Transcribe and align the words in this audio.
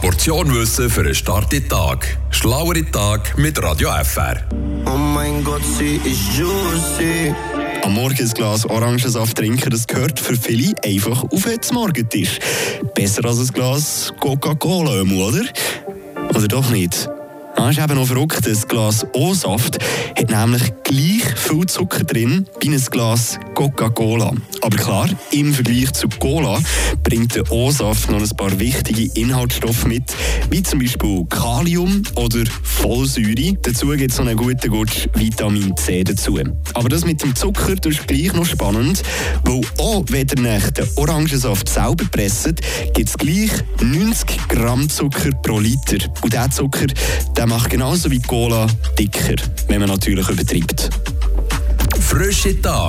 Portion 0.00 0.54
Wissen 0.54 0.88
für 0.88 1.00
einen 1.00 1.14
starken 1.14 1.68
Tag. 1.68 2.18
Schlauere 2.30 2.88
Tag 2.90 3.36
mit 3.36 3.60
Radio 3.60 3.90
FR. 4.04 4.36
Oh 4.86 4.96
mein 4.96 5.42
Gott, 5.42 5.62
sie 5.76 5.96
ist 5.96 6.36
juicy. 6.38 7.34
Am 7.82 7.94
Morgen 7.94 8.16
ein 8.16 8.28
Glas 8.30 8.64
Orangensaft 8.64 9.36
trinken, 9.36 9.70
das 9.70 9.88
gehört 9.88 10.20
für 10.20 10.36
viele 10.36 10.72
einfach 10.84 11.24
auf 11.24 11.42
den 11.42 11.58
Morgentisch. 11.72 12.38
Besser 12.94 13.24
als 13.24 13.40
ein 13.40 13.48
Glas 13.48 14.12
Coca-Cola, 14.20 15.02
oder? 15.02 15.42
Oder 16.30 16.48
doch 16.48 16.70
nicht? 16.70 17.08
Das 17.56 17.70
ist 17.70 17.82
eben 17.82 17.94
noch 17.96 18.06
verrückt. 18.06 18.46
Ein 18.46 18.62
Glas 18.68 19.04
O-Saft 19.14 19.78
hat 20.16 20.30
nämlich 20.30 20.62
gleich 20.84 21.24
viel 21.36 21.66
Zucker 21.66 22.04
drin 22.04 22.46
wie 22.60 22.68
ein 22.68 22.80
Glas 22.80 23.40
Coca-Cola. 23.54 24.32
Aber 24.68 24.76
klar, 24.76 25.08
im 25.30 25.54
Vergleich 25.54 25.90
zu 25.94 26.10
Cola 26.18 26.60
bringt 27.02 27.34
der 27.34 27.50
O-Saft 27.50 28.10
noch 28.10 28.20
ein 28.20 28.36
paar 28.36 28.58
wichtige 28.58 29.10
Inhaltsstoffe 29.18 29.86
mit, 29.86 30.14
wie 30.50 30.62
zum 30.62 30.80
Beispiel 30.80 31.24
Kalium 31.30 32.02
oder 32.16 32.44
Folsäure. 32.62 33.56
Dazu 33.62 33.88
gibt 33.88 34.10
es 34.10 34.18
noch 34.18 34.26
einen 34.26 34.36
guten 34.36 34.68
Gutsch 34.68 35.08
Vitamin 35.14 35.74
C 35.74 36.04
dazu. 36.04 36.38
Aber 36.74 36.90
das 36.90 37.06
mit 37.06 37.22
dem 37.22 37.34
Zucker 37.34 37.76
ist 37.86 38.06
gleich 38.06 38.34
noch 38.34 38.44
spannend, 38.44 39.02
weil 39.44 39.62
auch 39.78 40.04
wenn 40.10 40.28
ihr 40.28 40.60
den 40.60 40.88
Orangensaft 40.96 41.66
selber 41.66 42.04
presst, 42.10 42.60
gibt 42.92 43.08
es 43.08 43.16
gleich 43.16 43.50
90 43.80 44.48
Gramm 44.48 44.90
Zucker 44.90 45.30
pro 45.42 45.60
Liter. 45.60 45.96
Und 46.20 46.34
dieser 46.34 46.50
Zucker 46.50 46.88
der 47.34 47.46
macht 47.46 47.70
genauso 47.70 48.10
wie 48.10 48.20
Cola 48.20 48.66
dicker, 48.98 49.36
wenn 49.68 49.80
man 49.80 49.88
natürlich 49.88 50.28
übertreibt. 50.28 50.90
Frische 52.00 52.60
Tag. 52.60 52.86